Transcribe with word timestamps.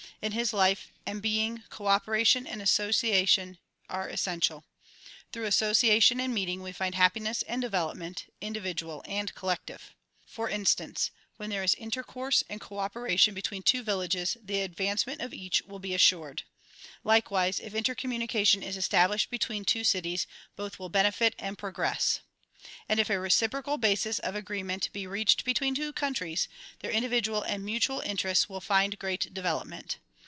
In 0.21 0.33
his 0.33 0.53
life 0.53 0.91
and 1.03 1.19
being 1.19 1.63
cooperation 1.71 2.45
and 2.45 2.61
association 2.61 3.57
are 3.89 4.07
essential. 4.07 4.63
Through 5.31 5.45
association 5.45 6.19
and 6.19 6.31
meeting 6.31 6.61
we 6.61 6.71
find 6.73 6.93
happiness 6.93 7.41
and 7.47 7.59
development, 7.59 8.27
indi 8.39 8.59
vidual 8.59 9.01
and 9.07 9.33
collective. 9.33 9.95
For 10.27 10.47
instance, 10.47 11.09
when 11.37 11.49
there 11.49 11.63
is 11.63 11.73
intercourse 11.73 12.43
and 12.51 12.61
cooperation 12.61 13.33
between 13.33 13.63
two 13.63 13.81
villages 13.81 14.37
the 14.39 14.61
advancement' 14.61 15.21
of 15.21 15.33
each 15.33 15.63
will 15.63 15.79
be 15.79 15.95
assured. 15.95 16.43
Likewise 17.03 17.59
if 17.59 17.73
intercommunication 17.73 18.61
is 18.61 18.77
established 18.77 19.31
between 19.31 19.65
two 19.65 19.83
cities 19.83 20.27
both 20.55 20.77
will 20.77 20.89
benefit 20.89 21.33
and 21.39 21.57
progress. 21.57 22.19
And 22.87 22.99
if 22.99 23.09
a 23.09 23.19
reciprocal 23.19 23.79
basis 23.79 24.19
of 24.19 24.35
agreement 24.35 24.89
b?, 24.93 25.07
reached 25.07 25.43
between 25.43 25.73
two 25.73 25.91
countries 25.91 26.47
their 26.81 26.91
individual 26.91 27.41
and 27.41 27.65
mutual 27.65 28.01
inter 28.01 28.29
ests 28.29 28.47
will 28.47 28.61
find 28.61 28.99
great 28.99 29.33
development. 29.33 29.97